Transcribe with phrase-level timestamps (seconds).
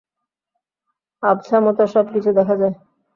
[1.23, 2.75] আবছামতো সব কিছু দেখা যায়।